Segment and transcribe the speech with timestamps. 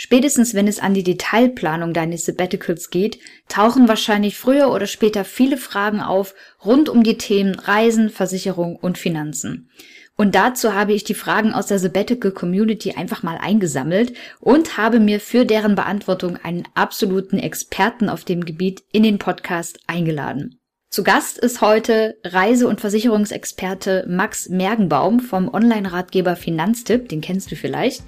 [0.00, 5.56] Spätestens wenn es an die Detailplanung deines Sabbaticals geht, tauchen wahrscheinlich früher oder später viele
[5.56, 9.68] Fragen auf rund um die Themen Reisen, Versicherung und Finanzen.
[10.14, 15.00] Und dazu habe ich die Fragen aus der Sabbatical Community einfach mal eingesammelt und habe
[15.00, 20.60] mir für deren Beantwortung einen absoluten Experten auf dem Gebiet in den Podcast eingeladen.
[20.90, 27.56] Zu Gast ist heute Reise- und Versicherungsexperte Max Mergenbaum vom Online-Ratgeber Finanztipp, den kennst du
[27.56, 28.02] vielleicht.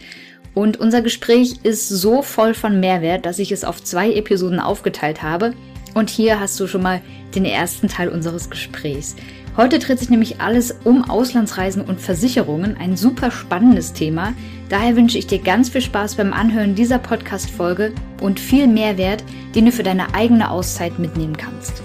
[0.55, 5.23] Und unser Gespräch ist so voll von Mehrwert, dass ich es auf zwei Episoden aufgeteilt
[5.23, 5.55] habe.
[5.95, 7.01] Und hier hast du schon mal
[7.35, 9.17] den ersten Teil unseres Gesprächs.
[9.57, 14.33] Heute dreht sich nämlich alles um Auslandsreisen und Versicherungen, ein super spannendes Thema.
[14.69, 19.67] Daher wünsche ich dir ganz viel Spaß beim Anhören dieser Podcast-Folge und viel Mehrwert, den
[19.67, 21.83] du für deine eigene Auszeit mitnehmen kannst.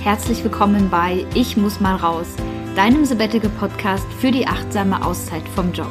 [0.00, 2.26] Herzlich willkommen bei Ich muss mal raus,
[2.74, 5.90] deinem Sabbatical Podcast für die achtsame Auszeit vom Job.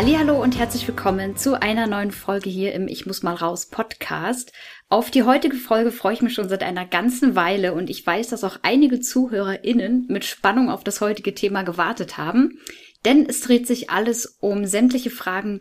[0.00, 4.52] Hallo und herzlich willkommen zu einer neuen Folge hier im Ich muss mal raus Podcast.
[4.88, 8.28] Auf die heutige Folge freue ich mich schon seit einer ganzen Weile und ich weiß,
[8.28, 12.60] dass auch einige ZuhörerInnen mit Spannung auf das heutige Thema gewartet haben,
[13.04, 15.58] denn es dreht sich alles um sämtliche Fragen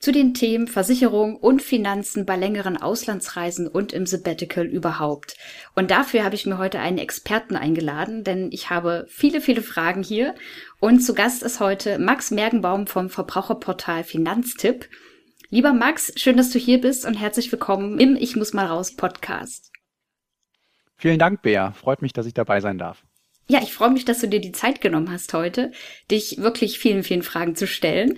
[0.00, 5.36] zu den Themen Versicherung und Finanzen bei längeren Auslandsreisen und im Sabbatical überhaupt.
[5.76, 10.02] Und dafür habe ich mir heute einen Experten eingeladen, denn ich habe viele, viele Fragen
[10.02, 10.34] hier.
[10.80, 14.88] Und zu Gast ist heute Max Mergenbaum vom Verbraucherportal Finanztipp.
[15.50, 18.96] Lieber Max, schön, dass du hier bist und herzlich willkommen im Ich muss mal raus
[18.96, 19.70] Podcast.
[20.96, 21.72] Vielen Dank, Bea.
[21.72, 23.04] Freut mich, dass ich dabei sein darf.
[23.46, 25.70] Ja, ich freue mich, dass du dir die Zeit genommen hast heute,
[26.10, 28.16] dich wirklich vielen, vielen Fragen zu stellen.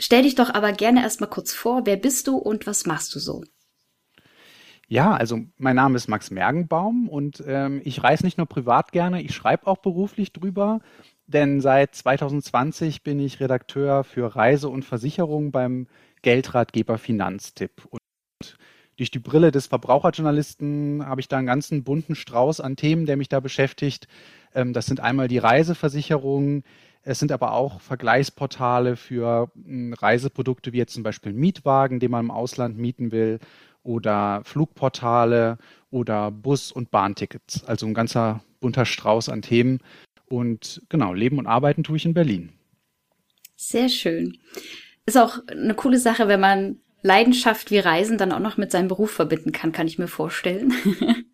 [0.00, 1.84] Stell dich doch aber gerne erstmal kurz vor.
[1.84, 3.44] Wer bist du und was machst du so?
[4.86, 9.20] Ja, also mein Name ist Max Mergenbaum und ähm, ich reise nicht nur privat gerne,
[9.20, 10.80] ich schreibe auch beruflich drüber,
[11.28, 15.86] denn seit 2020 bin ich Redakteur für Reise und Versicherung beim
[16.22, 17.86] Geldratgeber Finanztipp.
[17.90, 18.00] Und
[18.96, 23.16] durch die Brille des Verbraucherjournalisten habe ich da einen ganzen bunten Strauß an Themen, der
[23.16, 24.08] mich da beschäftigt.
[24.54, 26.64] Ähm, das sind einmal die Reiseversicherungen,
[27.02, 32.26] es sind aber auch Vergleichsportale für hm, Reiseprodukte wie jetzt zum Beispiel Mietwagen, den man
[32.26, 33.38] im Ausland mieten will,
[33.82, 35.56] oder Flugportale
[35.90, 37.64] oder Bus- und Bahntickets.
[37.64, 39.78] Also ein ganzer bunter Strauß an Themen.
[40.28, 42.52] Und genau, Leben und Arbeiten tue ich in Berlin.
[43.56, 44.38] Sehr schön.
[45.06, 48.88] Ist auch eine coole Sache, wenn man Leidenschaft wie Reisen dann auch noch mit seinem
[48.88, 50.72] Beruf verbinden kann, kann ich mir vorstellen.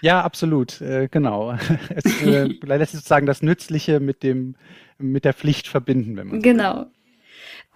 [0.00, 1.56] ja, absolut, äh, genau.
[1.94, 4.56] Es äh, lässt sozusagen das Nützliche mit dem
[4.98, 6.84] mit der Pflicht verbinden, wenn man Genau.
[6.84, 6.90] So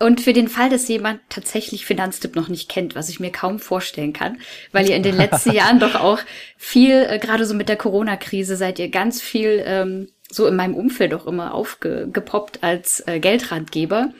[0.01, 3.59] und für den Fall, dass jemand tatsächlich Finanztipp noch nicht kennt, was ich mir kaum
[3.59, 4.39] vorstellen kann,
[4.73, 6.21] weil ihr in den letzten Jahren doch auch
[6.57, 10.75] viel, äh, gerade so mit der Corona-Krise, seid ihr ganz viel ähm, so in meinem
[10.75, 14.13] Umfeld auch immer aufgepoppt als äh, Geldratgeber.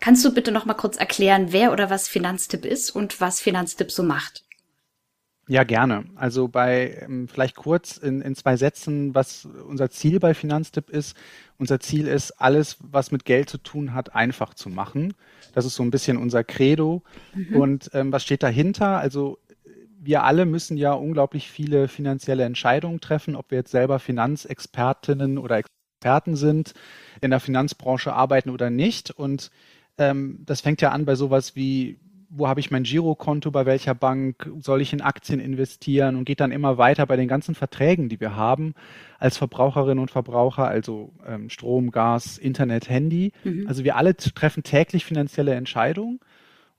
[0.00, 3.90] Kannst du bitte noch mal kurz erklären, wer oder was Finanztipp ist und was Finanztipp
[3.90, 4.44] so macht?
[5.46, 6.04] Ja, gerne.
[6.16, 11.16] Also bei ähm, vielleicht kurz in, in zwei Sätzen, was unser Ziel bei Finanztipp ist.
[11.58, 15.12] Unser Ziel ist, alles, was mit Geld zu tun hat, einfach zu machen.
[15.54, 17.02] Das ist so ein bisschen unser Credo.
[17.34, 17.56] Mhm.
[17.56, 18.98] Und ähm, was steht dahinter?
[18.98, 19.38] Also
[20.04, 25.58] wir alle müssen ja unglaublich viele finanzielle Entscheidungen treffen, ob wir jetzt selber Finanzexpertinnen oder
[25.58, 26.74] Experten sind,
[27.20, 29.10] in der Finanzbranche arbeiten oder nicht.
[29.10, 29.50] Und
[29.98, 31.98] ähm, das fängt ja an bei sowas wie,
[32.28, 36.40] wo habe ich mein Girokonto, bei welcher Bank soll ich in Aktien investieren und geht
[36.40, 38.74] dann immer weiter bei den ganzen Verträgen, die wir haben
[39.18, 43.32] als Verbraucherinnen und Verbraucher, also ähm, Strom, Gas, Internet, Handy.
[43.44, 43.66] Mhm.
[43.68, 46.20] Also wir alle treffen täglich finanzielle Entscheidungen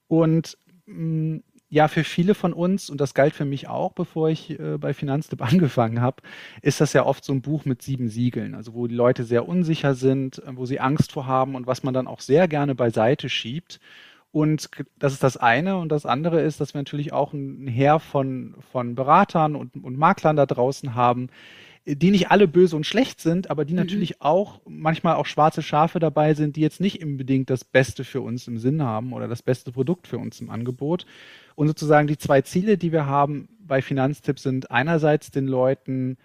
[0.07, 1.43] und mh, mm,
[1.75, 4.93] ja, für viele von uns, und das galt für mich auch, bevor ich äh, bei
[4.93, 6.23] Finanztipp angefangen habe,
[6.61, 9.45] ist das ja oft so ein Buch mit sieben Siegeln, also wo die Leute sehr
[9.45, 12.75] unsicher sind, äh, wo sie Angst vor haben und was man dann auch sehr gerne
[12.75, 13.81] beiseite schiebt.
[14.31, 15.77] Und das ist das eine.
[15.77, 19.97] Und das andere ist, dass wir natürlich auch ein Heer von, von Beratern und, und
[19.97, 21.27] Maklern da draußen haben,
[21.85, 23.79] die nicht alle böse und schlecht sind, aber die mhm.
[23.79, 28.21] natürlich auch manchmal auch schwarze Schafe dabei sind, die jetzt nicht unbedingt das Beste für
[28.21, 31.05] uns im Sinn haben oder das beste Produkt für uns im Angebot.
[31.55, 36.17] Und sozusagen die zwei Ziele, die wir haben bei Finanztipps sind einerseits den Leuten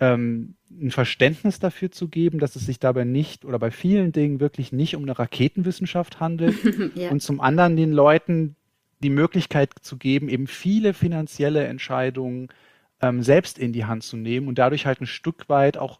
[0.00, 4.40] ähm, ein Verständnis dafür zu geben, dass es sich dabei nicht oder bei vielen Dingen
[4.40, 6.56] wirklich nicht um eine Raketenwissenschaft handelt
[6.94, 7.10] ja.
[7.10, 8.56] und zum anderen den Leuten
[9.02, 12.48] die Möglichkeit zu geben, eben viele finanzielle Entscheidungen
[13.00, 15.98] ähm, selbst in die Hand zu nehmen und dadurch halt ein Stück weit auch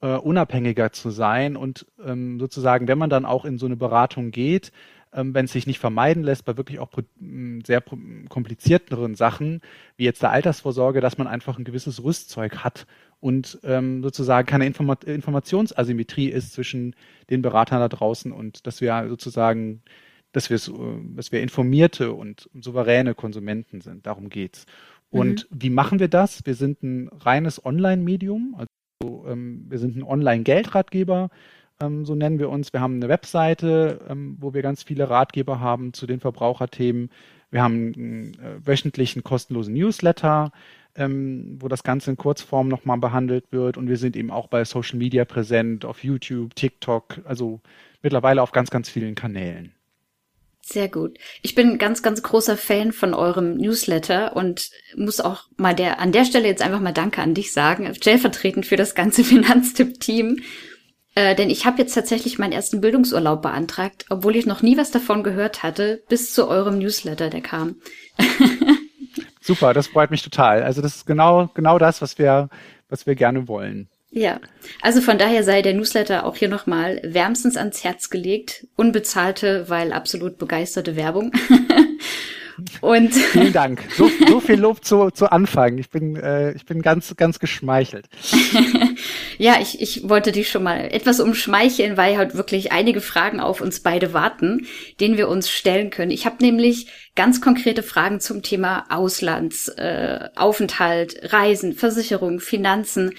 [0.00, 4.30] äh, unabhängiger zu sein und ähm, sozusagen, wenn man dann auch in so eine Beratung
[4.30, 4.72] geht,
[5.12, 6.90] wenn es sich nicht vermeiden lässt, bei wirklich auch
[7.64, 7.82] sehr
[8.28, 9.60] komplizierteren Sachen,
[9.96, 12.86] wie jetzt der Altersvorsorge, dass man einfach ein gewisses Rüstzeug hat
[13.18, 16.94] und ähm, sozusagen keine Informa Informationsasymmetrie ist zwischen
[17.28, 19.82] den Beratern da draußen und dass wir sozusagen,
[20.32, 20.58] dass wir,
[21.16, 24.06] dass wir informierte und souveräne Konsumenten sind.
[24.06, 24.66] Darum geht's.
[25.10, 25.56] Und mhm.
[25.60, 26.46] wie machen wir das?
[26.46, 31.30] Wir sind ein reines Online-Medium, also ähm, wir sind ein Online-Geldratgeber
[31.80, 32.72] ähm, so nennen wir uns.
[32.72, 37.10] Wir haben eine Webseite, ähm, wo wir ganz viele Ratgeber haben zu den Verbraucherthemen.
[37.50, 40.52] Wir haben einen äh, wöchentlichen kostenlosen Newsletter,
[40.94, 43.76] ähm, wo das Ganze in Kurzform nochmal behandelt wird.
[43.76, 47.60] Und wir sind eben auch bei Social Media präsent, auf YouTube, TikTok, also
[48.02, 49.72] mittlerweile auf ganz, ganz vielen Kanälen.
[50.62, 51.18] Sehr gut.
[51.42, 56.12] Ich bin ganz, ganz großer Fan von eurem Newsletter und muss auch mal der, an
[56.12, 60.40] der Stelle jetzt einfach mal Danke an dich sagen, stellvertretend für das ganze Finanztipp-Team.
[61.20, 64.90] Äh, denn ich habe jetzt tatsächlich meinen ersten Bildungsurlaub beantragt, obwohl ich noch nie was
[64.90, 67.76] davon gehört hatte, bis zu eurem Newsletter, der kam.
[69.42, 70.62] Super, das freut mich total.
[70.62, 72.48] Also das ist genau, genau das, was wir,
[72.88, 73.90] was wir gerne wollen.
[74.10, 74.40] Ja,
[74.80, 78.66] also von daher sei der Newsletter auch hier nochmal wärmstens ans Herz gelegt.
[78.76, 81.32] Unbezahlte, weil absolut begeisterte Werbung.
[82.80, 83.82] Und Vielen Dank.
[83.96, 85.78] So, so viel Lob zu, zu Anfang.
[85.78, 88.08] Ich bin, äh, ich bin ganz, ganz geschmeichelt.
[89.40, 93.62] Ja, ich, ich wollte dich schon mal etwas umschmeicheln, weil halt wirklich einige Fragen auf
[93.62, 94.66] uns beide warten,
[95.00, 96.10] denen wir uns stellen können.
[96.10, 103.14] Ich habe nämlich ganz konkrete Fragen zum Thema Auslandsaufenthalt, äh, Reisen, Versicherung, Finanzen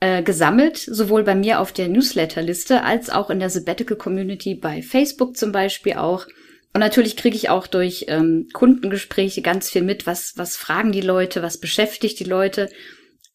[0.00, 4.82] äh, gesammelt, sowohl bei mir auf der Newsletterliste als auch in der Sabbatical Community bei
[4.82, 6.26] Facebook zum Beispiel auch.
[6.74, 11.02] Und natürlich kriege ich auch durch ähm, Kundengespräche ganz viel mit, was, was fragen die
[11.02, 12.68] Leute, was beschäftigt die Leute.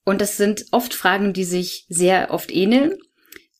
[0.08, 2.94] Und das sind oft Fragen, die sich sehr oft ähneln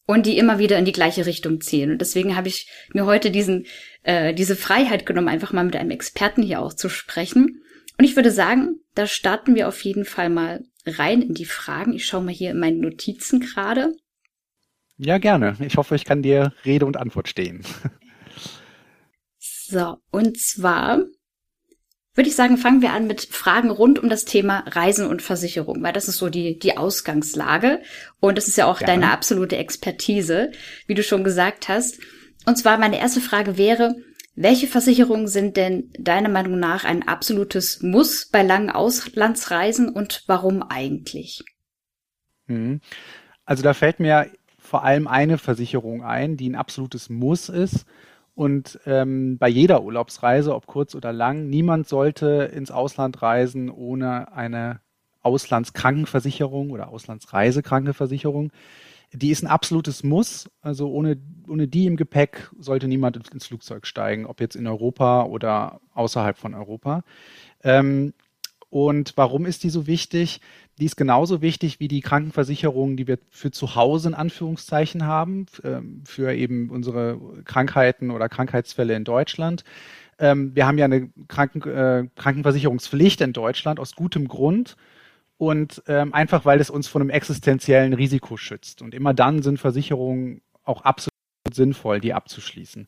[0.06, 1.92] und die immer wieder in die gleiche Richtung ziehen.
[1.92, 3.66] Und deswegen habe ich mir heute diesen,
[4.04, 7.62] äh, diese Freiheit genommen, einfach mal mit einem Experten hier auch zu sprechen.
[7.98, 11.92] Und ich würde sagen, da starten wir auf jeden Fall mal rein in die Fragen.
[11.92, 13.94] Ich schaue mal hier in meine Notizen gerade.
[14.96, 15.58] Ja, gerne.
[15.60, 17.66] Ich hoffe, ich kann dir Rede und Antwort stehen.
[19.38, 21.04] So, und zwar
[22.18, 25.84] würde ich sagen, fangen wir an mit Fragen rund um das Thema Reisen und Versicherung,
[25.84, 27.80] weil das ist so die, die Ausgangslage.
[28.20, 28.94] Und das ist ja auch Gerne.
[28.94, 30.52] deine absolute Expertise,
[30.88, 32.00] wie du schon gesagt hast.
[32.48, 33.96] Und zwar meine erste Frage wäre,
[34.34, 40.64] welche Versicherungen sind denn deiner Meinung nach ein absolutes Muss bei langen Auslandsreisen und warum
[40.64, 41.44] eigentlich?
[42.48, 42.82] Mhm.
[43.46, 47.86] Also da fällt mir vor allem eine Versicherung ein, die ein absolutes Muss ist.
[48.38, 54.32] Und ähm, bei jeder Urlaubsreise, ob kurz oder lang, niemand sollte ins Ausland reisen ohne
[54.32, 54.80] eine
[55.24, 58.52] Auslandskrankenversicherung oder Auslandsreisekrankenversicherung.
[59.12, 60.52] Die ist ein absolutes Muss.
[60.62, 61.18] Also ohne,
[61.48, 66.38] ohne die im Gepäck sollte niemand ins Flugzeug steigen, ob jetzt in Europa oder außerhalb
[66.38, 67.02] von Europa.
[67.64, 68.14] Ähm,
[68.70, 70.42] und warum ist die so wichtig?
[70.78, 75.46] Die ist genauso wichtig wie die Krankenversicherung, die wir für zu Hause in Anführungszeichen haben,
[75.64, 79.64] ähm, für eben unsere Krankheiten oder Krankheitsfälle in Deutschland.
[80.20, 84.76] Ähm, wir haben ja eine Kranken, äh, Krankenversicherungspflicht in Deutschland aus gutem Grund
[85.38, 88.82] und ähm, einfach, weil es uns von einem existenziellen Risiko schützt.
[88.82, 91.14] Und immer dann sind Versicherungen auch absolut
[91.54, 92.88] sinnvoll, die abzuschließen.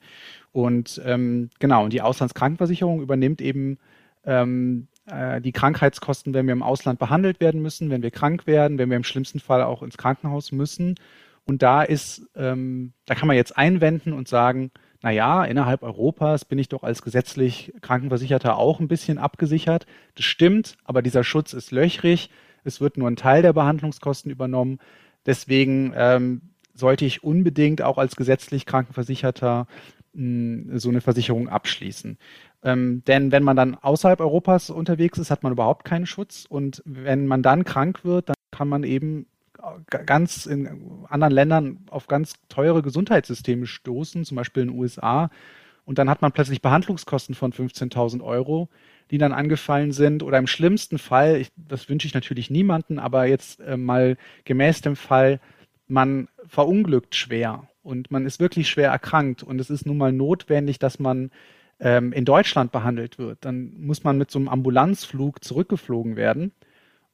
[0.52, 1.02] Und
[1.60, 3.78] genau, und die Auslandskrankenversicherung übernimmt eben
[4.26, 4.99] ähm, äh,
[5.42, 8.98] die Krankheitskosten, wenn wir im Ausland behandelt werden müssen, wenn wir krank werden, wenn wir
[8.98, 10.96] im schlimmsten Fall auch ins Krankenhaus müssen.
[11.46, 16.46] Und da ist, ähm, da kann man jetzt einwenden und sagen, na ja, innerhalb Europas
[16.46, 19.86] bin ich doch als gesetzlich Krankenversicherter auch ein bisschen abgesichert.
[20.16, 22.30] Das stimmt, aber dieser Schutz ist löchrig.
[22.64, 24.80] Es wird nur ein Teil der Behandlungskosten übernommen.
[25.26, 26.42] Deswegen ähm,
[26.74, 29.68] sollte ich unbedingt auch als gesetzlich Krankenversicherter
[30.14, 32.18] so eine Versicherung abschließen.
[32.64, 36.46] Ähm, denn wenn man dann außerhalb Europas unterwegs ist, hat man überhaupt keinen Schutz.
[36.50, 39.28] Und wenn man dann krank wird, dann kann man eben
[40.06, 45.30] ganz in anderen Ländern auf ganz teure Gesundheitssysteme stoßen, zum Beispiel in den USA.
[45.86, 48.70] Und dann hat man plötzlich Behandlungskosten von 15.000 Euro,
[49.12, 50.24] die dann angefallen sind.
[50.24, 54.82] Oder im schlimmsten Fall, ich, das wünsche ich natürlich niemanden, aber jetzt äh, mal gemäß
[54.82, 55.40] dem Fall,
[55.88, 59.44] man verunglückt schwer und man ist wirklich schwer erkrankt.
[59.44, 61.32] Und es ist nun mal notwendig, dass man
[61.80, 66.52] ähm, in Deutschland behandelt wird, dann muss man mit so einem Ambulanzflug zurückgeflogen werden.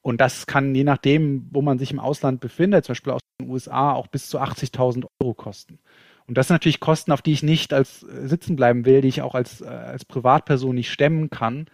[0.02, 3.50] Und das kann je nachdem, wo man sich im Ausland befindet, zum Beispiel aus den
[3.50, 5.80] USA, auch bis zu 80.000 Euro kosten.
[6.28, 9.08] Und das sind natürlich Kosten, auf die ich nicht als äh, sitzen bleiben will, die
[9.08, 11.68] ich auch als, äh, als Privatperson nicht stemmen kann.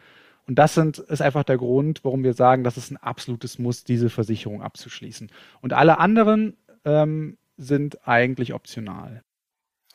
[0.47, 3.83] Und das sind, ist einfach der Grund, warum wir sagen, das ist ein absolutes Muss,
[3.83, 5.31] diese Versicherung abzuschließen.
[5.61, 9.23] Und alle anderen ähm, sind eigentlich optional.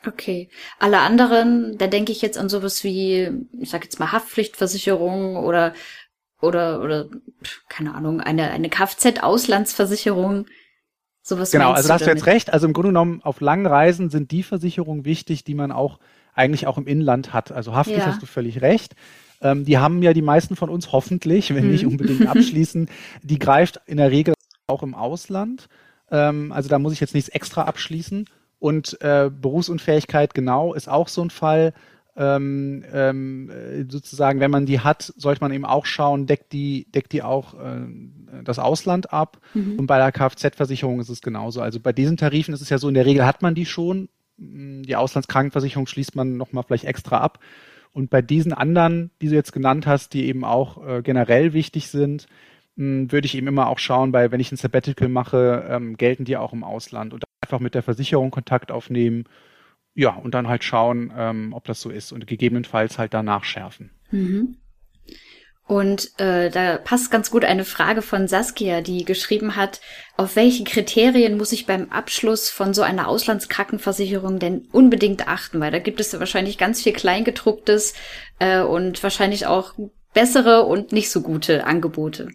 [0.05, 0.49] Okay.
[0.79, 5.73] Alle anderen, da denke ich jetzt an sowas wie, ich sag jetzt mal Haftpflichtversicherung oder
[6.39, 7.07] oder oder
[7.67, 10.45] keine Ahnung, eine eine Kfz-Auslandsversicherung.
[11.23, 12.53] Sowas genau, also da hast du jetzt recht.
[12.53, 15.99] Also im Grunde genommen auf langen Reisen sind die Versicherungen wichtig, die man auch
[16.33, 17.51] eigentlich auch im Inland hat.
[17.51, 18.11] Also Haftpflicht ja.
[18.13, 18.95] hast du völlig recht.
[19.41, 21.91] Ähm, die haben ja die meisten von uns hoffentlich, wenn nicht mhm.
[21.91, 22.89] unbedingt abschließen.
[23.23, 24.33] Die greift in der Regel
[24.67, 25.67] auch im Ausland.
[26.11, 28.25] Ähm, also da muss ich jetzt nichts extra abschließen.
[28.59, 31.73] Und äh, Berufsunfähigkeit genau ist auch so ein Fall.
[32.15, 33.51] Ähm, ähm,
[33.89, 37.53] sozusagen, wenn man die hat, sollte man eben auch schauen, deckt die, deckt die auch
[37.53, 37.85] äh,
[38.43, 39.37] das Ausland ab.
[39.53, 39.77] Mhm.
[39.77, 41.61] Und bei der Kfz-Versicherung ist es genauso.
[41.61, 44.09] Also bei diesen Tarifen ist es ja so, in der Regel hat man die schon.
[44.39, 47.39] Die Auslandskrankenversicherung schließt man nochmal vielleicht extra ab.
[47.93, 51.89] Und bei diesen anderen, die du jetzt genannt hast, die eben auch äh, generell wichtig
[51.89, 52.27] sind,
[52.77, 56.25] mh, würde ich eben immer auch schauen, weil wenn ich ein Sabbatical mache, ähm, gelten
[56.25, 57.13] die auch im Ausland.
[57.13, 59.25] Und einfach mit der Versicherung Kontakt aufnehmen.
[59.93, 63.91] Ja, und dann halt schauen, ähm, ob das so ist und gegebenenfalls halt danach schärfen.
[64.11, 64.57] Mhm.
[65.65, 69.81] Und äh, da passt ganz gut eine Frage von Saskia, die geschrieben hat,
[70.15, 75.59] auf welche Kriterien muss ich beim Abschluss von so einer Auslandskrankenversicherung denn unbedingt achten?
[75.59, 77.95] Weil da gibt es ja wahrscheinlich ganz viel Kleingedrucktes
[78.39, 79.73] äh, und wahrscheinlich auch
[80.13, 82.29] bessere und nicht so gute Angebote.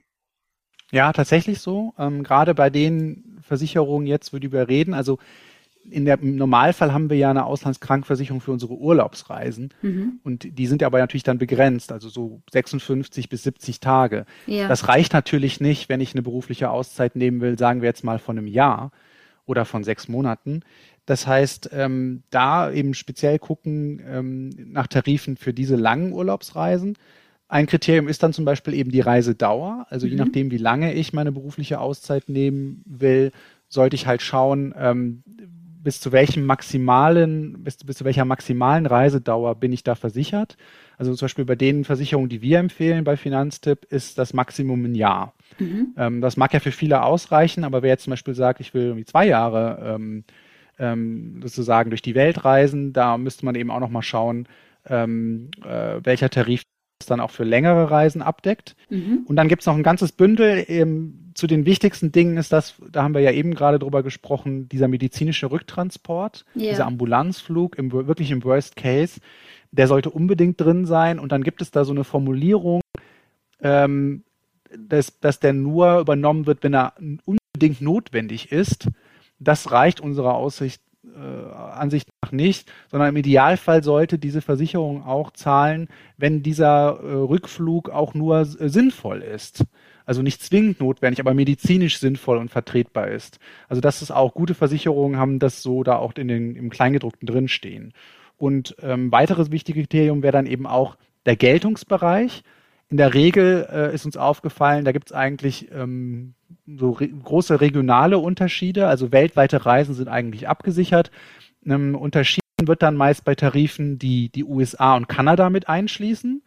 [0.92, 1.94] Ja, tatsächlich so.
[1.99, 5.18] Ähm, Gerade bei den Versicherungen jetzt, würde wir reden, also
[5.90, 9.70] in der, im Normalfall haben wir ja eine Auslandskrankversicherung für unsere Urlaubsreisen.
[9.82, 10.20] Mhm.
[10.22, 14.25] Und die sind ja aber natürlich dann begrenzt, also so 56 bis 70 Tage.
[14.46, 14.68] Ja.
[14.68, 18.18] Das reicht natürlich nicht, wenn ich eine berufliche Auszeit nehmen will, sagen wir jetzt mal
[18.18, 18.92] von einem Jahr
[19.44, 20.61] oder von sechs Monaten.
[21.04, 26.96] Das heißt, ähm, da eben speziell gucken ähm, nach Tarifen für diese langen Urlaubsreisen.
[27.52, 29.87] Ein Kriterium ist dann zum Beispiel eben die Reisedauer.
[29.90, 30.12] Also mhm.
[30.12, 33.30] je nachdem, wie lange ich meine berufliche Auszeit nehmen will,
[33.68, 39.54] sollte ich halt schauen, ähm, bis zu welchem maximalen, bis, bis zu welcher maximalen Reisedauer
[39.54, 40.56] bin ich da versichert.
[40.97, 44.94] Also zum Beispiel bei den Versicherungen, die wir empfehlen bei Finanztipp, ist das Maximum ein
[44.94, 45.35] Jahr.
[45.59, 45.88] Mhm.
[45.99, 48.85] Ähm, das mag ja für viele ausreichen, aber wer jetzt zum Beispiel sagt, ich will
[48.85, 50.25] irgendwie zwei Jahre ähm,
[50.78, 54.49] ähm, sozusagen durch die Welt reisen, da müsste man eben auch nochmal schauen,
[54.88, 56.62] ähm, äh, welcher Tarif
[57.06, 58.76] dann auch für längere Reisen abdeckt.
[58.90, 59.25] Mhm.
[59.26, 60.64] Und dann gibt es noch ein ganzes Bündel.
[60.68, 64.68] Ähm, zu den wichtigsten Dingen ist das, da haben wir ja eben gerade drüber gesprochen,
[64.68, 66.71] dieser medizinische Rücktransport, yeah.
[66.71, 69.21] dieser Ambulanzflug, im, wirklich im Worst Case,
[69.71, 71.18] der sollte unbedingt drin sein.
[71.18, 72.82] Und dann gibt es da so eine Formulierung,
[73.61, 74.25] ähm,
[74.76, 76.94] dass, dass der nur übernommen wird, wenn er
[77.25, 78.88] unbedingt notwendig ist.
[79.38, 80.82] Das reicht unserer Aussicht
[81.73, 87.90] Ansicht nach nicht, sondern im Idealfall sollte diese Versicherung auch zahlen, wenn dieser äh, Rückflug
[87.90, 89.64] auch nur äh, sinnvoll ist.
[90.04, 93.38] Also nicht zwingend notwendig, aber medizinisch sinnvoll und vertretbar ist.
[93.68, 97.26] Also das ist auch, gute Versicherungen haben das so da auch in den, im Kleingedruckten
[97.26, 97.92] drinstehen.
[98.37, 102.42] Und ähm, weiteres wichtiges Kriterium wäre dann eben auch der Geltungsbereich.
[102.92, 106.34] In der Regel äh, ist uns aufgefallen, da gibt es eigentlich ähm,
[106.66, 108.87] so re große regionale Unterschiede.
[108.87, 111.11] Also weltweite Reisen sind eigentlich abgesichert.
[111.64, 116.42] Ähm, unterschieden wird dann meist bei Tarifen, die die USA und Kanada mit einschließen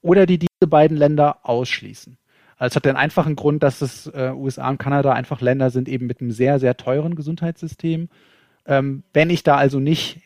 [0.00, 2.16] oder die diese beiden Länder ausschließen.
[2.56, 5.86] Also es hat den einfachen Grund, dass es äh, USA und Kanada einfach Länder sind
[5.86, 8.08] eben mit einem sehr, sehr teuren Gesundheitssystem.
[8.64, 10.22] Ähm, wenn ich da also nicht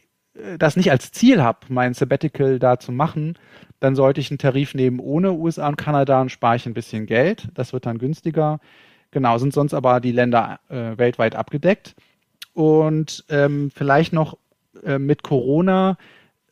[0.59, 3.39] das nicht als Ziel habe, mein Sabbatical da zu machen,
[3.81, 7.07] dann sollte ich einen Tarif nehmen ohne USA und Kanada und spare ich ein bisschen
[7.07, 7.49] Geld.
[7.55, 8.61] Das wird dann günstiger.
[9.11, 11.95] Genau, sind sonst aber die Länder äh, weltweit abgedeckt.
[12.55, 14.39] Und ähm, vielleicht noch
[14.85, 15.99] äh, mit Corona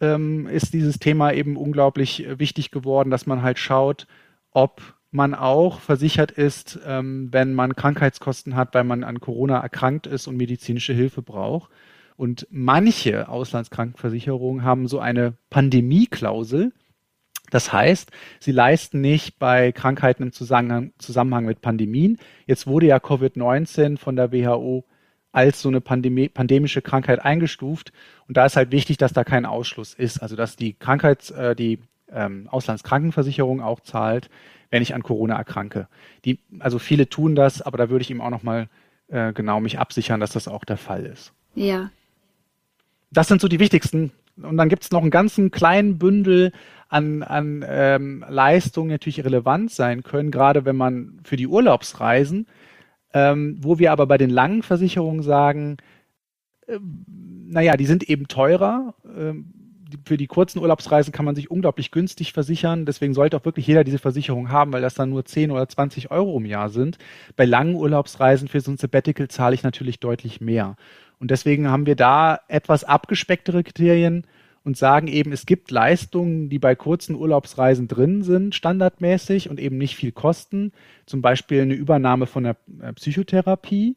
[0.01, 4.07] ähm, ist dieses Thema eben unglaublich äh, wichtig geworden, dass man halt schaut,
[4.51, 10.07] ob man auch versichert ist, ähm, wenn man Krankheitskosten hat, weil man an Corona erkrankt
[10.07, 11.71] ist und medizinische Hilfe braucht.
[12.17, 16.73] Und manche Auslandskrankenversicherungen haben so eine Pandemieklausel,
[17.53, 22.19] das heißt, sie leisten nicht bei Krankheiten im Zusammenhang, Zusammenhang mit Pandemien.
[22.47, 24.87] Jetzt wurde ja Covid-19 von der WHO
[25.33, 27.93] als so eine Pandemie, pandemische Krankheit eingestuft.
[28.27, 30.23] Und da ist halt wichtig, dass da kein Ausschluss ist.
[30.23, 34.31] Also dass die Krankheits, äh, die ähm, Auslandskrankenversicherung auch zahlt,
[34.71, 35.89] wenn ich an Corona erkranke.
[36.25, 38.71] Die, also viele tun das, aber da würde ich ihm auch nochmal
[39.09, 41.35] äh, genau mich absichern, dass das auch der Fall ist.
[41.55, 41.91] Ja.
[43.13, 44.13] Das sind so die wichtigsten.
[44.41, 46.53] Und dann gibt es noch einen ganzen kleinen Bündel
[46.89, 52.47] an, an ähm, Leistungen natürlich relevant sein können, gerade wenn man für die Urlaubsreisen,
[53.13, 55.77] ähm, wo wir aber bei den langen Versicherungen sagen,
[56.67, 59.35] äh, naja, die sind eben teurer, äh,
[60.05, 62.87] für die kurzen Urlaubsreisen kann man sich unglaublich günstig versichern.
[62.87, 66.11] Deswegen sollte auch wirklich jeder diese Versicherung haben, weil das dann nur 10 oder 20
[66.11, 66.99] Euro im Jahr sind.
[67.37, 70.77] Bei langen Urlaubsreisen für so ein Sabbatical zahle ich natürlich deutlich mehr.
[71.19, 74.27] Und deswegen haben wir da etwas abgespecktere Kriterien
[74.65, 79.79] und sagen eben, es gibt Leistungen, die bei kurzen Urlaubsreisen drin sind, standardmäßig und eben
[79.79, 80.73] nicht viel kosten.
[81.07, 83.97] Zum Beispiel eine Übernahme von der äh, Psychotherapie.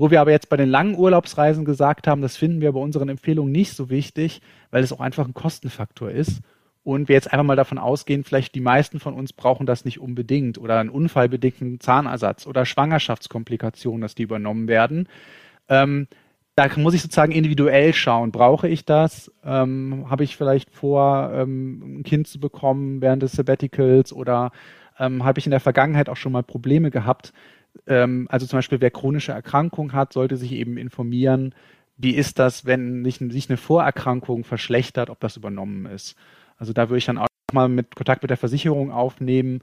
[0.00, 3.10] Wo wir aber jetzt bei den langen Urlaubsreisen gesagt haben, das finden wir bei unseren
[3.10, 4.40] Empfehlungen nicht so wichtig,
[4.70, 6.40] weil es auch einfach ein Kostenfaktor ist.
[6.82, 10.00] Und wir jetzt einfach mal davon ausgehen, vielleicht die meisten von uns brauchen das nicht
[10.00, 15.06] unbedingt oder einen unfallbedingten Zahnersatz oder Schwangerschaftskomplikationen, dass die übernommen werden.
[15.68, 16.08] Ähm,
[16.56, 18.32] da muss ich sozusagen individuell schauen.
[18.32, 19.30] Brauche ich das?
[19.44, 24.50] Ähm, Habe ich vielleicht vor, ähm, ein Kind zu bekommen während des Sabbaticals oder
[24.98, 27.34] ähm, habe ich in der Vergangenheit auch schon mal Probleme gehabt?
[27.86, 31.54] Ähm, also zum Beispiel, wer chronische Erkrankung hat, sollte sich eben informieren,
[31.96, 36.16] wie ist das, wenn sich, sich eine Vorerkrankung verschlechtert, ob das übernommen ist.
[36.56, 39.60] Also da würde ich dann auch mal mit Kontakt mit der Versicherung aufnehmen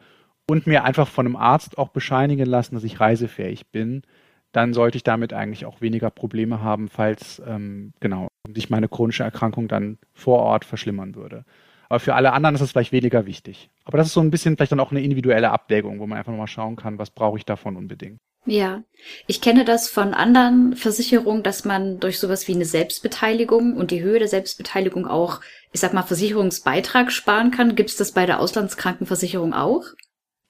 [0.50, 4.04] und mir einfach von einem Arzt auch bescheinigen lassen, dass ich reisefähig bin
[4.52, 9.24] dann sollte ich damit eigentlich auch weniger Probleme haben, falls ähm, genau sich meine chronische
[9.24, 11.44] Erkrankung dann vor Ort verschlimmern würde.
[11.90, 13.70] Aber für alle anderen ist es vielleicht weniger wichtig.
[13.86, 16.32] Aber das ist so ein bisschen vielleicht dann auch eine individuelle Abwägung, wo man einfach
[16.32, 18.20] nochmal schauen kann, was brauche ich davon unbedingt.
[18.46, 18.84] Ja,
[19.28, 24.02] ich kenne das von anderen Versicherungen, dass man durch sowas wie eine Selbstbeteiligung und die
[24.02, 25.42] Höhe der Selbstbeteiligung auch,
[25.74, 27.76] ich sag mal, Versicherungsbeitrag sparen kann.
[27.76, 29.84] Gibt es das bei der Auslandskrankenversicherung auch?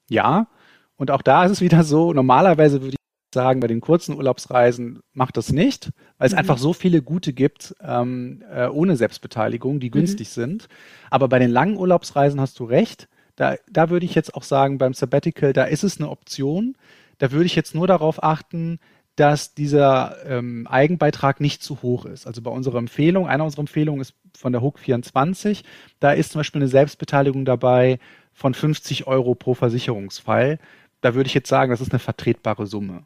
[0.10, 0.48] Ja,
[0.96, 2.97] und auch da ist es wieder so, normalerweise würde
[3.34, 6.40] sagen, bei den kurzen Urlaubsreisen macht das nicht, weil es mhm.
[6.40, 9.94] einfach so viele gute gibt ähm, äh, ohne Selbstbeteiligung, die mhm.
[9.94, 10.34] günstig mhm.
[10.34, 10.68] sind.
[11.10, 13.08] Aber bei den langen Urlaubsreisen hast du recht.
[13.36, 16.76] Da, da würde ich jetzt auch sagen, beim Sabbatical, da ist es eine Option.
[17.20, 18.80] Da würde ich jetzt nur darauf achten,
[19.16, 22.28] dass dieser ähm, Eigenbeitrag nicht zu hoch ist.
[22.28, 25.64] Also bei unserer Empfehlung, einer unserer Empfehlungen ist von der Hook 24,
[26.00, 27.98] da ist zum Beispiel eine Selbstbeteiligung dabei
[28.34, 30.60] von 50 Euro pro Versicherungsfall.
[31.02, 33.06] Da würde ich jetzt sagen, das ist eine vertretbare Summe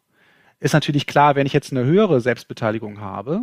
[0.61, 3.41] ist natürlich klar, wenn ich jetzt eine höhere Selbstbeteiligung habe,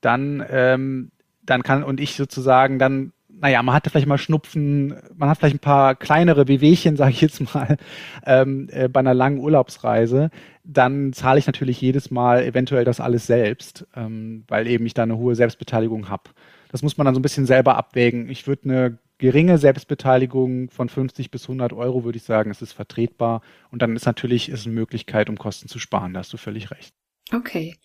[0.00, 1.10] dann, ähm,
[1.42, 5.56] dann kann und ich sozusagen dann, naja, man hatte vielleicht mal Schnupfen, man hat vielleicht
[5.56, 7.78] ein paar kleinere Wehwehchen, sage ich jetzt mal,
[8.26, 10.30] ähm, äh, bei einer langen Urlaubsreise,
[10.62, 15.04] dann zahle ich natürlich jedes Mal eventuell das alles selbst, ähm, weil eben ich da
[15.04, 16.24] eine hohe Selbstbeteiligung habe.
[16.70, 18.28] Das muss man dann so ein bisschen selber abwägen.
[18.28, 22.72] Ich würde eine geringe Selbstbeteiligung von 50 bis 100 Euro, würde ich sagen, es ist
[22.72, 23.42] vertretbar.
[23.70, 26.14] Und dann ist natürlich ist eine Möglichkeit, um Kosten zu sparen.
[26.14, 26.94] Da hast du völlig recht.
[27.32, 27.76] Okay.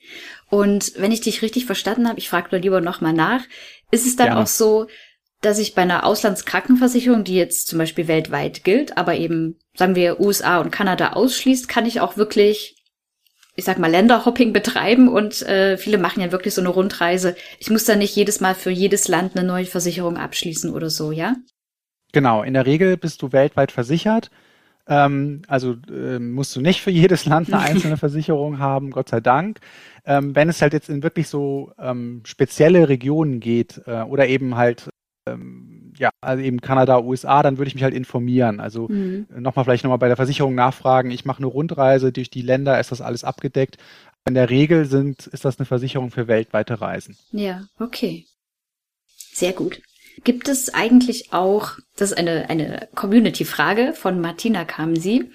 [0.50, 3.44] Und wenn ich dich richtig verstanden habe, ich frage nur lieber nochmal nach,
[3.92, 4.42] ist es dann Gerne.
[4.42, 4.88] auch so,
[5.42, 10.20] dass ich bei einer Auslandskrankenversicherung, die jetzt zum Beispiel weltweit gilt, aber eben, sagen wir,
[10.20, 12.78] USA und Kanada ausschließt, kann ich auch wirklich
[13.56, 17.36] ich sag mal, Länderhopping betreiben und äh, viele machen ja wirklich so eine Rundreise.
[17.60, 21.12] Ich muss da nicht jedes Mal für jedes Land eine neue Versicherung abschließen oder so,
[21.12, 21.36] ja?
[22.12, 24.30] Genau, in der Regel bist du weltweit versichert.
[24.88, 29.22] Ähm, also äh, musst du nicht für jedes Land eine einzelne Versicherung haben, Gott sei
[29.22, 29.60] Dank.
[30.06, 34.56] Ähm, wenn es halt jetzt in wirklich so ähm, spezielle Regionen geht äh, oder eben
[34.56, 34.90] halt
[35.28, 35.65] ähm,
[35.98, 38.60] ja, also eben Kanada, USA, dann würde ich mich halt informieren.
[38.60, 39.28] Also mhm.
[39.38, 41.12] nochmal vielleicht nochmal bei der Versicherung nachfragen.
[41.12, 43.78] Ich mache eine Rundreise durch die Länder, ist das alles abgedeckt?
[44.28, 47.16] In der Regel sind, ist das eine Versicherung für weltweite Reisen.
[47.32, 48.26] Ja, okay.
[49.34, 49.82] Sehr gut.
[50.24, 55.30] Gibt es eigentlich auch, das ist eine, eine Community-Frage von Martina Kamsi,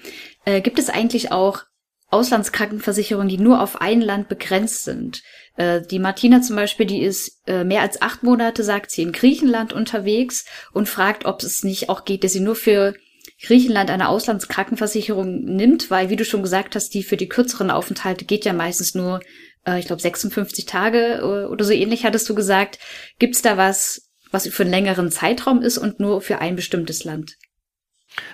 [0.45, 1.63] äh, gibt es eigentlich auch
[2.09, 5.21] Auslandskrankenversicherungen, die nur auf ein Land begrenzt sind.
[5.55, 9.11] Äh, die Martina zum Beispiel, die ist äh, mehr als acht Monate, sagt sie, in
[9.11, 12.93] Griechenland unterwegs und fragt, ob es nicht auch geht, dass sie nur für
[13.41, 18.25] Griechenland eine Auslandskrankenversicherung nimmt, weil, wie du schon gesagt hast, die für die kürzeren Aufenthalte
[18.25, 19.19] geht ja meistens nur,
[19.65, 22.79] äh, ich glaube, 56 Tage oder so ähnlich hattest du gesagt.
[23.19, 27.03] Gibt es da was, was für einen längeren Zeitraum ist und nur für ein bestimmtes
[27.03, 27.37] Land?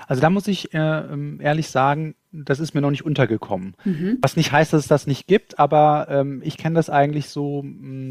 [0.08, 3.76] Also da muss ich äh, ähm, ehrlich sagen, das ist mir noch nicht untergekommen.
[3.86, 4.18] Mhm.
[4.22, 7.64] Was nicht heißt, dass es das nicht gibt, aber ähm, ich kenne das eigentlich so,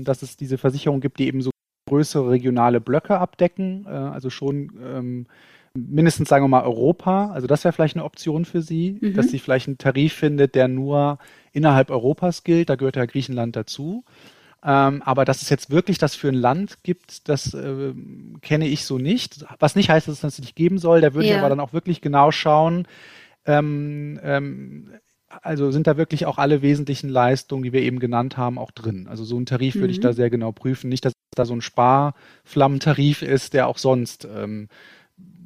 [0.03, 1.51] dass es diese Versicherungen gibt, die eben so
[1.89, 5.27] größere regionale Blöcke abdecken, äh, also schon ähm,
[5.77, 7.31] mindestens sagen wir mal Europa.
[7.33, 9.15] Also das wäre vielleicht eine Option für Sie, mhm.
[9.15, 11.19] dass sie vielleicht einen Tarif findet, der nur
[11.53, 12.71] innerhalb Europas gilt.
[12.71, 14.05] Da gehört ja Griechenland dazu.
[14.65, 17.93] Ähm, aber dass es jetzt wirklich das für ein Land gibt, das äh,
[18.43, 19.45] kenne ich so nicht.
[19.59, 21.01] Was nicht heißt, dass es das nicht geben soll.
[21.01, 21.35] Da würde ja.
[21.35, 22.87] ich aber dann auch wirklich genau schauen.
[23.47, 24.91] Ähm, ähm,
[25.29, 29.07] also sind da wirklich auch alle wesentlichen Leistungen, die wir eben genannt haben, auch drin.
[29.09, 29.81] Also so ein Tarif mhm.
[29.81, 30.15] würde ich da mhm.
[30.15, 30.89] sehr genau prüfen.
[30.89, 34.69] Nicht, dass da so ein Sparflammentarif ist, der auch sonst ähm,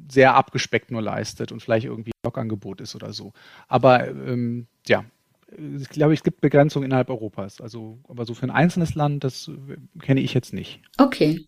[0.09, 3.33] sehr abgespeckt nur leistet und vielleicht irgendwie ein Blogangebot ist oder so.
[3.67, 5.05] Aber ähm, ja,
[5.79, 7.59] ich glaube, es gibt Begrenzungen innerhalb Europas.
[7.61, 9.49] Also, aber so für ein einzelnes Land, das
[10.01, 10.81] kenne ich jetzt nicht.
[10.97, 11.45] Okay.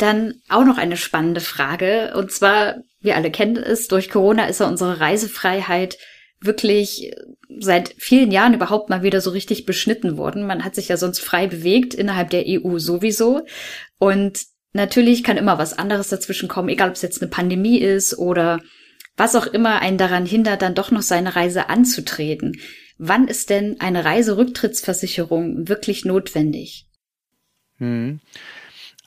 [0.00, 2.14] Dann auch noch eine spannende Frage.
[2.16, 5.98] Und zwar, wir alle kennen es, durch Corona ist ja unsere Reisefreiheit
[6.40, 7.12] wirklich
[7.58, 10.46] seit vielen Jahren überhaupt mal wieder so richtig beschnitten worden.
[10.46, 13.44] Man hat sich ja sonst frei bewegt, innerhalb der EU sowieso.
[13.98, 14.40] Und
[14.72, 18.62] natürlich kann immer was anderes dazwischen kommen, egal ob es jetzt eine Pandemie ist oder
[19.18, 22.58] was auch immer einen daran hindert, dann doch noch seine Reise anzutreten.
[22.96, 26.86] Wann ist denn eine Reiserücktrittsversicherung wirklich notwendig?
[27.76, 28.20] Hm.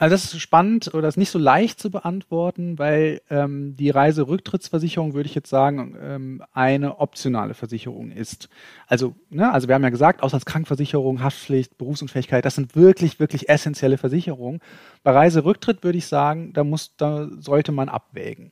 [0.04, 5.14] Also das ist spannend oder ist nicht so leicht zu beantworten, weil ähm, die Reiserücktrittsversicherung,
[5.14, 8.50] würde ich jetzt sagen, ähm, eine optionale Versicherung ist.
[8.86, 13.98] Also, ne, also wir haben ja gesagt, Auslandskrankenversicherung, Haftpflicht, Berufsunfähigkeit, das sind wirklich, wirklich essentielle
[13.98, 14.60] Versicherungen.
[15.04, 18.52] Bei Reiserücktritt würde ich sagen, da muss, da sollte man abwägen.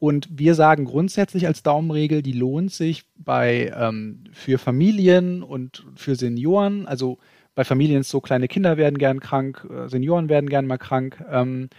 [0.00, 6.16] Und wir sagen grundsätzlich als Daumenregel, die lohnt sich bei ähm, für Familien und für
[6.16, 7.18] Senioren, also
[7.58, 11.20] bei Familien ist so, kleine Kinder werden gern krank, äh, Senioren werden gern mal krank.
[11.28, 11.70] Ähm,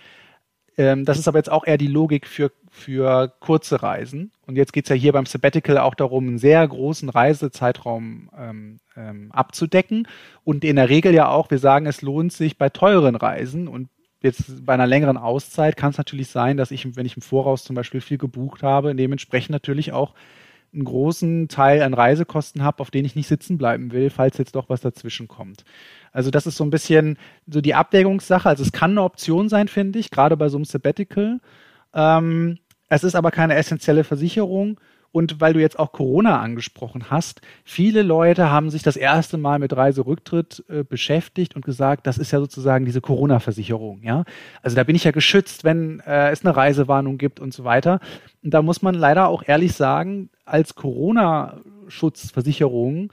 [0.75, 4.33] ähm, das ist aber jetzt auch eher die Logik für, für kurze Reisen.
[4.45, 8.79] Und jetzt geht es ja hier beim Sabbatical auch darum, einen sehr großen Reisezeitraum ähm,
[8.97, 10.05] ähm, abzudecken.
[10.43, 13.87] Und in der Regel ja auch, wir sagen, es lohnt sich bei teuren Reisen und
[14.21, 17.63] jetzt bei einer längeren Auszeit kann es natürlich sein, dass ich, wenn ich im Voraus
[17.63, 20.13] zum Beispiel viel gebucht habe, dementsprechend natürlich auch
[20.73, 24.55] einen großen Teil an Reisekosten habe, auf denen ich nicht sitzen bleiben will, falls jetzt
[24.55, 25.63] doch was dazwischen kommt.
[26.11, 28.47] Also das ist so ein bisschen so die Abwägungssache.
[28.47, 31.39] Also es kann eine Option sein, finde ich, gerade bei so einem Sabbatical.
[31.93, 34.79] Ähm, es ist aber keine essentielle Versicherung
[35.11, 39.57] und weil du jetzt auch Corona angesprochen hast, viele Leute haben sich das erste Mal
[39.59, 44.23] mit Reiserücktritt äh, beschäftigt und gesagt, das ist ja sozusagen diese Corona-Versicherung, ja.
[44.61, 47.99] Also da bin ich ja geschützt, wenn äh, es eine Reisewarnung gibt und so weiter.
[48.43, 53.11] Und da muss man leider auch ehrlich sagen, als Corona-Schutzversicherung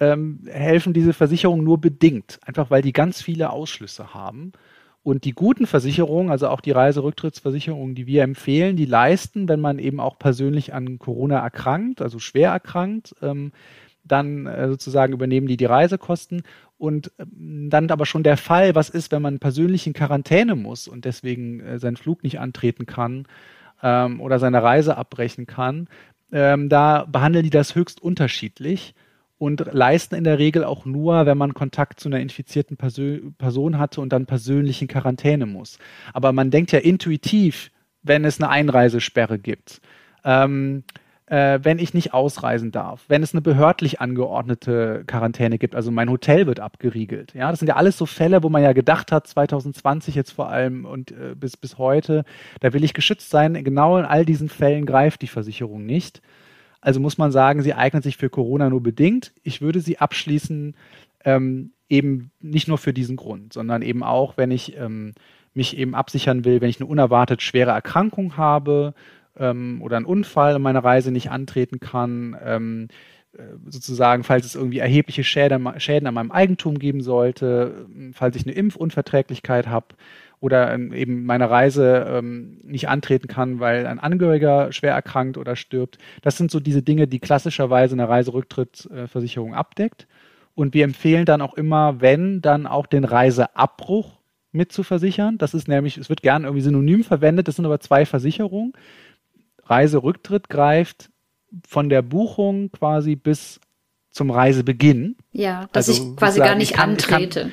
[0.00, 4.52] ähm, helfen diese Versicherungen nur bedingt, einfach weil die ganz viele Ausschlüsse haben.
[5.04, 9.78] Und die guten Versicherungen, also auch die Reiserücktrittsversicherungen, die wir empfehlen, die leisten, wenn man
[9.78, 13.52] eben auch persönlich an Corona erkrankt, also schwer erkrankt, ähm,
[14.02, 16.42] dann äh, sozusagen übernehmen die die Reisekosten.
[16.78, 20.88] Und ähm, dann aber schon der Fall, was ist, wenn man persönlich in Quarantäne muss
[20.88, 23.26] und deswegen äh, seinen Flug nicht antreten kann
[23.82, 25.86] ähm, oder seine Reise abbrechen kann,
[26.32, 28.94] ähm, da behandeln die das höchst unterschiedlich
[29.38, 33.78] und leisten in der Regel auch nur, wenn man Kontakt zu einer infizierten Persö Person
[33.78, 35.78] hatte und dann persönlich in Quarantäne muss.
[36.12, 37.70] Aber man denkt ja intuitiv,
[38.02, 39.80] wenn es eine Einreisesperre gibt,
[40.24, 40.84] ähm,
[41.26, 46.10] äh, wenn ich nicht ausreisen darf, wenn es eine behördlich angeordnete Quarantäne gibt, also mein
[46.10, 47.34] Hotel wird abgeriegelt.
[47.34, 50.48] Ja, das sind ja alles so Fälle, wo man ja gedacht hat, 2020 jetzt vor
[50.48, 52.24] allem und äh, bis, bis heute,
[52.60, 53.64] da will ich geschützt sein.
[53.64, 56.20] Genau in all diesen Fällen greift die Versicherung nicht.
[56.84, 59.32] Also muss man sagen, sie eignet sich für Corona nur bedingt.
[59.42, 60.76] Ich würde sie abschließen,
[61.24, 65.14] ähm, eben nicht nur für diesen Grund, sondern eben auch, wenn ich ähm,
[65.54, 68.92] mich eben absichern will, wenn ich eine unerwartet schwere Erkrankung habe
[69.38, 73.13] ähm, oder einen Unfall und meine Reise nicht antreten kann, ähm, äh,
[73.68, 78.54] sozusagen, falls es irgendwie erhebliche Schäden, Schäden an meinem Eigentum geben sollte, falls ich eine
[78.54, 79.88] Impfunverträglichkeit habe,
[80.44, 85.56] oder ähm, eben meine Reise ähm, nicht antreten kann, weil ein Angehöriger schwer erkrankt oder
[85.56, 85.96] stirbt.
[86.20, 90.06] Das sind so diese Dinge, die klassischerweise eine Reiserücktrittsversicherung abdeckt.
[90.54, 94.18] Und wir empfehlen dann auch immer, wenn, dann auch den Reiseabbruch
[94.52, 95.38] mit zu versichern.
[95.38, 98.74] Das ist nämlich, es wird gern irgendwie synonym verwendet, das sind aber zwei Versicherungen.
[99.64, 101.08] Reiserücktritt greift
[101.66, 103.60] von der Buchung quasi bis
[104.10, 105.16] zum Reisebeginn.
[105.32, 107.40] Ja, dass also ich quasi gar nicht kann, antrete.
[107.42, 107.52] Kann,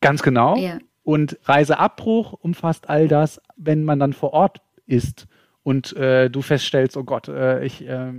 [0.00, 0.56] ganz genau.
[0.56, 0.78] Ja.
[1.02, 5.28] Und Reiseabbruch umfasst all das, wenn man dann vor Ort ist
[5.66, 8.12] und äh, du feststellst, oh Gott, äh, ich äh,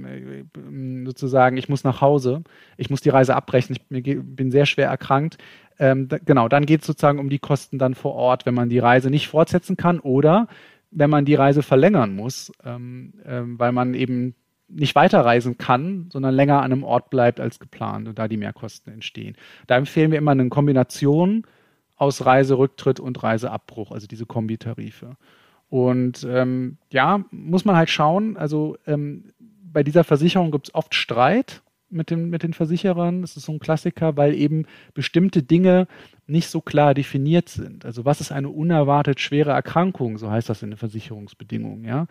[1.06, 2.44] sozusagen, ich muss nach Hause,
[2.76, 5.38] ich muss die Reise abbrechen, ich bin sehr schwer erkrankt.
[5.80, 8.80] Ähm, genau, dann geht es sozusagen um die Kosten dann vor Ort, wenn man die
[8.80, 10.50] Reise nicht fortsetzen kann oder
[10.92, 14.36] wenn man die Reise verlängern muss, ähm, ähm, weil man eben
[14.68, 18.94] nicht weiterreisen kann, sondern länger an einem Ort bleibt als geplant und da die Mehrkosten
[18.94, 19.36] entstehen.
[19.68, 21.44] Da empfehlen wir immer eine Kombination
[21.96, 25.18] aus Reiserücktritt und Reiseabbruch, also diese Kombitarife.
[25.70, 30.96] Und ähm, ja, muss man halt schauen, also ähm, bei dieser Versicherung gibt es oft
[30.96, 33.22] Streit mit, dem, mit den Versicherern.
[33.22, 35.88] Das ist so ein Klassiker, weil eben bestimmte Dinge
[36.26, 37.86] nicht so klar definiert sind.
[37.86, 42.08] Also was ist eine unerwartet schwere Erkrankung, so heißt das in den Versicherungsbedingungen, ja.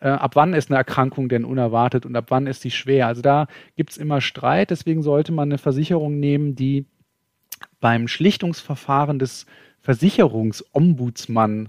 [0.00, 3.06] Äh, ab wann ist eine Erkrankung denn unerwartet und ab wann ist sie schwer?
[3.06, 6.86] Also da gibt es immer Streit, deswegen sollte man eine Versicherung nehmen, die
[7.80, 9.46] beim Schlichtungsverfahren des
[9.80, 11.68] Versicherungsombudsmann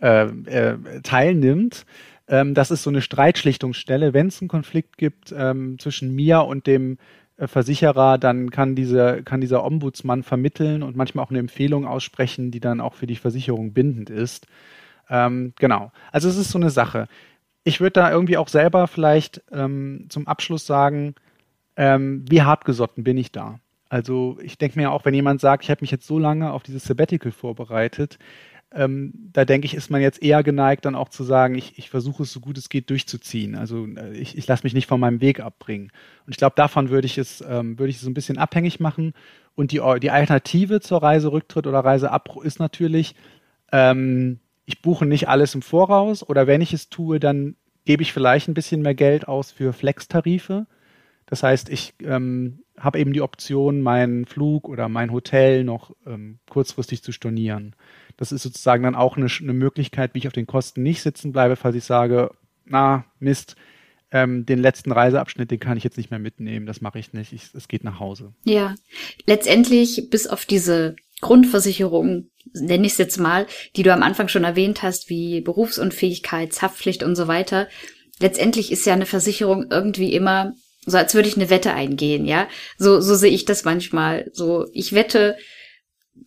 [0.00, 1.84] äh, äh, teilnimmt.
[2.30, 4.14] Ähm, das ist so eine Streitschlichtungsstelle.
[4.14, 6.96] Wenn es einen Konflikt gibt ähm, zwischen mir und dem
[7.36, 12.52] äh, Versicherer, dann kann, diese, kann dieser Ombudsmann vermitteln und manchmal auch eine Empfehlung aussprechen,
[12.52, 14.46] die dann auch für die Versicherung bindend ist.
[15.10, 15.90] Ähm, genau.
[16.12, 17.08] Also es ist so eine Sache.
[17.64, 21.16] Ich würde da irgendwie auch selber vielleicht ähm, zum Abschluss sagen,
[21.76, 23.58] ähm, wie hartgesotten bin ich da?
[23.88, 26.62] Also ich denke mir auch, wenn jemand sagt, ich habe mich jetzt so lange auf
[26.62, 28.18] dieses Sabbatical vorbereitet,
[28.72, 31.90] ähm, da denke ich, ist man jetzt eher geneigt, dann auch zu sagen, ich, ich
[31.90, 33.56] versuche es so gut es geht durchzuziehen.
[33.56, 35.90] Also äh, ich, ich lasse mich nicht von meinem Weg abbringen.
[36.24, 38.78] Und ich glaube, davon würde ich es, ähm, würde ich es so ein bisschen abhängig
[38.78, 39.12] machen.
[39.56, 43.16] Und die, die Alternative zur Reiserücktritt oder Reiseabbruch ist natürlich,
[43.72, 48.12] ähm, ich buche nicht alles im Voraus oder wenn ich es tue, dann gebe ich
[48.12, 50.66] vielleicht ein bisschen mehr Geld aus für Flex-Tarife.
[51.26, 56.38] Das heißt, ich ähm, habe eben die Option, meinen Flug oder mein Hotel noch ähm,
[56.48, 57.74] kurzfristig zu stornieren.
[58.16, 61.32] Das ist sozusagen dann auch eine, eine, Möglichkeit, wie ich auf den Kosten nicht sitzen
[61.32, 62.30] bleibe, falls ich sage,
[62.64, 63.56] na, Mist,
[64.12, 67.32] ähm, den letzten Reiseabschnitt, den kann ich jetzt nicht mehr mitnehmen, das mache ich nicht,
[67.32, 68.32] es geht nach Hause.
[68.44, 68.74] Ja,
[69.26, 73.46] letztendlich bis auf diese Grundversicherung, nenne ich es jetzt mal,
[73.76, 77.68] die du am Anfang schon erwähnt hast, wie Berufsunfähigkeit, Haftpflicht und so weiter.
[78.18, 80.54] Letztendlich ist ja eine Versicherung irgendwie immer
[80.86, 82.48] so als würde ich eine Wette eingehen, ja.
[82.78, 84.30] So, so sehe ich das manchmal.
[84.32, 85.36] So, ich wette,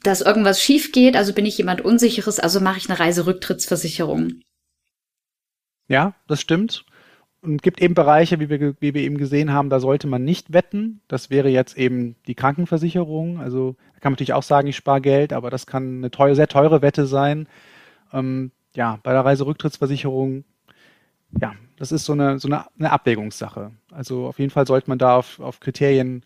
[0.01, 4.41] dass irgendwas schief geht, also bin ich jemand Unsicheres, also mache ich eine Reiserücktrittsversicherung.
[5.87, 6.85] Ja, das stimmt.
[7.41, 10.53] Und gibt eben Bereiche, wie wir, wie wir eben gesehen haben, da sollte man nicht
[10.53, 11.01] wetten.
[11.09, 13.39] Das wäre jetzt eben die Krankenversicherung.
[13.39, 16.47] Also kann man natürlich auch sagen, ich spare Geld, aber das kann eine teure, sehr
[16.47, 17.47] teure Wette sein.
[18.13, 20.45] Ähm, ja, bei der Reiserücktrittsversicherung
[21.41, 23.71] ja, das ist so eine, so eine, eine Abwägungssache.
[23.91, 26.25] Also auf jeden Fall sollte man da auf, auf Kriterien, äh,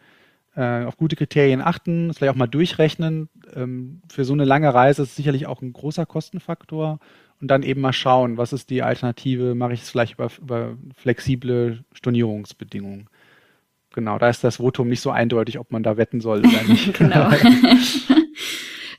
[0.61, 3.29] auf gute Kriterien achten, vielleicht auch mal durchrechnen.
[3.55, 6.99] Ähm, für so eine lange Reise ist es sicherlich auch ein großer Kostenfaktor.
[7.39, 10.75] Und dann eben mal schauen, was ist die Alternative, mache ich es vielleicht über, über
[10.95, 13.07] flexible Stornierungsbedingungen.
[13.93, 16.93] Genau, da ist das Votum nicht so eindeutig, ob man da wetten soll oder nicht.
[16.95, 17.29] genau.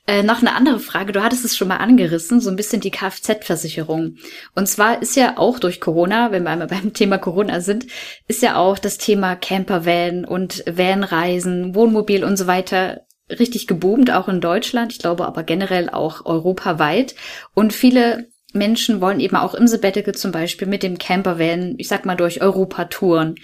[0.08, 1.12] Äh, noch eine andere Frage.
[1.12, 4.16] Du hattest es schon mal angerissen, so ein bisschen die Kfz-Versicherung.
[4.54, 7.86] Und zwar ist ja auch durch Corona, wenn wir einmal beim Thema Corona sind,
[8.26, 14.28] ist ja auch das Thema Campervan und Vanreisen, Wohnmobil und so weiter richtig geboomt, auch
[14.28, 14.92] in Deutschland.
[14.92, 17.14] Ich glaube aber generell auch europaweit.
[17.52, 22.06] Und viele Menschen wollen eben auch im Sabbatical zum Beispiel mit dem Campervan, ich sag
[22.06, 23.34] mal, durch Europa touren.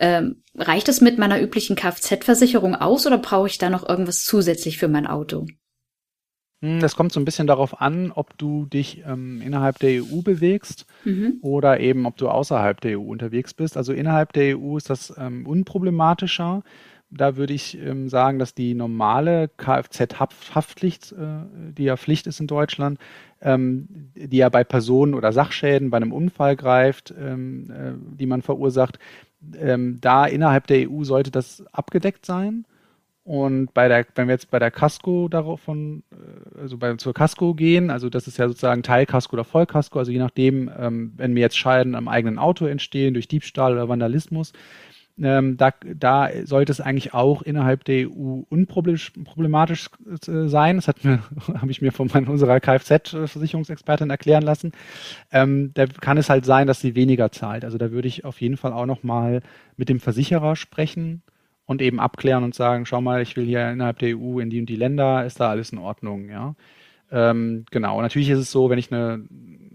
[0.00, 4.78] Ähm, reicht es mit meiner üblichen Kfz-Versicherung aus oder brauche ich da noch irgendwas zusätzlich
[4.78, 5.46] für mein Auto?
[6.64, 10.22] Hm, das kommt so ein bisschen darauf an, ob du dich ähm, innerhalb der EU
[10.22, 11.34] bewegst mhm.
[11.42, 13.76] oder eben ob du außerhalb der EU unterwegs bist.
[13.76, 16.62] Also innerhalb der EU ist das ähm, unproblematischer.
[17.10, 22.46] Da würde ich ähm, sagen, dass die normale Kfz-Haftpflicht, äh, die ja Pflicht ist in
[22.46, 22.98] Deutschland,
[23.42, 28.40] ähm, die ja bei Personen oder Sachschäden bei einem Unfall greift, ähm, äh, die man
[28.40, 28.98] verursacht,
[29.60, 32.64] ähm, da innerhalb der EU sollte das abgedeckt sein.
[33.24, 37.54] Und bei der, wenn wir jetzt bei der Casco davon, äh, also bei, zur Casco
[37.54, 41.40] gehen, also das ist ja sozusagen Teilkasko oder Vollkasko, also je nachdem, ähm, wenn mir
[41.40, 44.52] jetzt Scheiden am eigenen Auto entstehen durch Diebstahl oder Vandalismus,
[45.16, 49.90] ähm, da, da sollte es eigentlich auch innerhalb der EU unproblematisch
[50.26, 50.76] äh, sein.
[50.76, 51.20] Das hat mir,
[51.54, 54.72] habe ich mir von meiner, unserer Kfz-Versicherungsexpertin erklären lassen.
[55.32, 57.64] Ähm, da kann es halt sein, dass sie weniger zahlt.
[57.64, 59.40] Also da würde ich auf jeden Fall auch nochmal
[59.76, 61.22] mit dem Versicherer sprechen
[61.66, 64.60] und eben abklären und sagen, schau mal, ich will hier innerhalb der EU in die
[64.60, 66.54] und die Länder, ist da alles in Ordnung, ja.
[67.10, 69.26] Ähm, genau, und natürlich ist es so, wenn ich eine,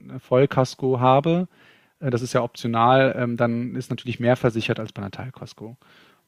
[0.04, 1.48] eine Vollkasko habe,
[2.00, 5.78] äh, das ist ja optional, ähm, dann ist natürlich mehr versichert als bei einer Teilkasko.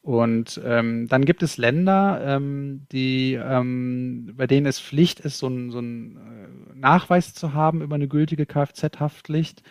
[0.03, 5.47] Und ähm, dann gibt es Länder, ähm, die, ähm, bei denen es Pflicht ist, so
[5.47, 9.61] ein, so ein äh, Nachweis zu haben über eine gültige Kfz-Haftpflicht.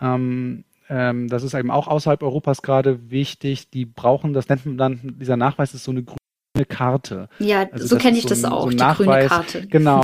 [0.00, 3.70] Ähm, ähm, das ist eben auch außerhalb Europas gerade wichtig.
[3.70, 7.30] Die brauchen, das nennt man dann, dieser Nachweis ist so eine grüne Karte.
[7.38, 9.66] Ja, also so kenne ich so das auch, so die Nachweis, grüne Karte.
[9.68, 10.02] Genau,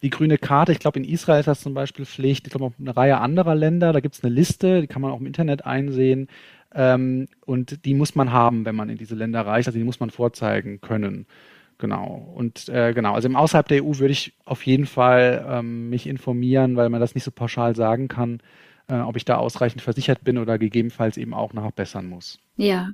[0.00, 0.72] die grüne Karte.
[0.72, 2.46] Ich glaube, in Israel ist das zum Beispiel Pflicht.
[2.46, 5.10] Ich glaube, auch eine Reihe anderer Länder, da gibt es eine Liste, die kann man
[5.10, 6.28] auch im Internet einsehen.
[6.74, 9.68] Ähm, und die muss man haben, wenn man in diese Länder reist.
[9.68, 11.26] Also die muss man vorzeigen können.
[11.76, 12.32] Genau.
[12.34, 16.06] Und äh, genau, also im außerhalb der EU würde ich auf jeden Fall ähm, mich
[16.06, 18.40] informieren, weil man das nicht so pauschal sagen kann
[18.90, 22.38] äh, ob ich da ausreichend versichert bin oder gegebenenfalls eben auch nachbessern muss.
[22.56, 22.90] Ja.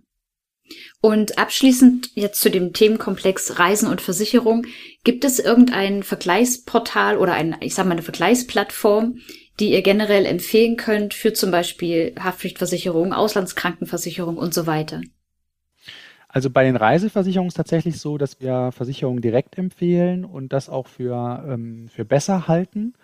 [1.01, 4.67] Und abschließend jetzt zu dem Themenkomplex Reisen und Versicherung.
[5.05, 9.19] Gibt es irgendein Vergleichsportal oder ein, ich sag mal, eine Vergleichsplattform,
[9.61, 15.01] die ihr generell empfehlen könnt für zum Beispiel Haftpflichtversicherung, Auslandskrankenversicherung und so weiter?
[16.29, 20.69] Also bei den Reiseversicherungen ist es tatsächlich so, dass wir Versicherungen direkt empfehlen und das
[20.69, 22.95] auch für, ähm, für besser halten.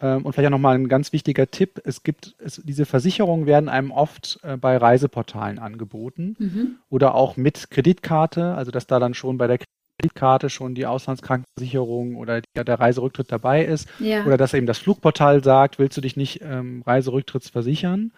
[0.00, 1.80] Ähm, und vielleicht auch nochmal ein ganz wichtiger Tipp.
[1.84, 6.76] Es gibt, es, diese Versicherungen werden einem oft äh, bei Reiseportalen angeboten mhm.
[6.88, 9.58] oder auch mit Kreditkarte, also dass da dann schon bei der
[9.98, 13.88] Kreditkarte schon die Auslandskrankenversicherung oder die, der Reiserücktritt dabei ist.
[13.98, 14.24] Ja.
[14.24, 18.12] Oder dass eben das Flugportal sagt, willst du dich nicht ähm, Reiserücktritts versichern?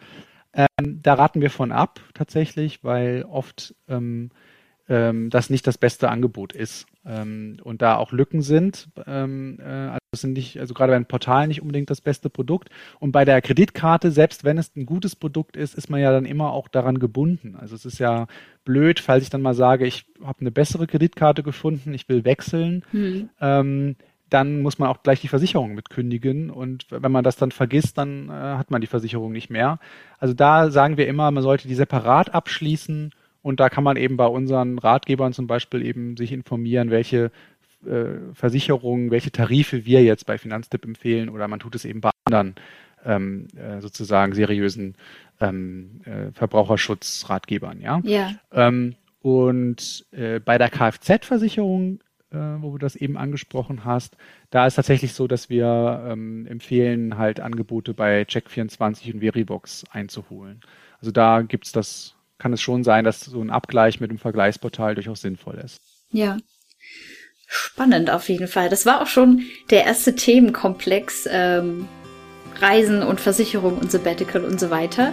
[0.52, 4.30] Ähm, da raten wir von ab tatsächlich, weil oft ähm,
[4.90, 8.88] ähm, das nicht das beste Angebot ist ähm, und da auch Lücken sind.
[9.06, 12.70] Ähm, äh, also sind nicht, also gerade bei einem Portal nicht unbedingt das beste Produkt.
[12.98, 16.26] Und bei der Kreditkarte, selbst wenn es ein gutes Produkt ist, ist man ja dann
[16.26, 17.56] immer auch daran gebunden.
[17.56, 18.26] Also es ist ja
[18.64, 22.84] blöd, falls ich dann mal sage, ich habe eine bessere Kreditkarte gefunden, ich will wechseln.
[22.90, 23.30] Hm.
[23.40, 23.96] Ähm,
[24.28, 26.50] dann muss man auch gleich die Versicherung mit kündigen.
[26.50, 29.78] Und wenn man das dann vergisst, dann äh, hat man die Versicherung nicht mehr.
[30.18, 34.16] Also da sagen wir immer, man sollte die separat abschließen und da kann man eben
[34.16, 37.30] bei unseren Ratgebern zum Beispiel eben sich informieren, welche
[37.86, 42.10] äh, Versicherungen, welche Tarife wir jetzt bei Finanztipp empfehlen oder man tut es eben bei
[42.24, 42.54] anderen
[43.04, 44.94] ähm, äh, sozusagen seriösen
[45.40, 47.80] ähm, äh, Verbraucherschutzratgebern.
[47.80, 48.00] Ja.
[48.04, 48.34] ja.
[48.52, 52.00] Ähm, und äh, bei der Kfz-Versicherung,
[52.30, 54.16] äh, wo du das eben angesprochen hast,
[54.50, 60.60] da ist tatsächlich so, dass wir ähm, empfehlen, halt Angebote bei Check24 und Veribox einzuholen.
[61.00, 64.96] Also da gibt's das kann es schon sein, dass so ein Abgleich mit dem Vergleichsportal
[64.96, 65.80] durchaus sinnvoll ist.
[66.10, 66.38] Ja.
[67.46, 68.68] Spannend auf jeden Fall.
[68.68, 71.88] Das war auch schon der erste Themenkomplex ähm,
[72.60, 75.12] Reisen und Versicherung und Sabbatical und so weiter.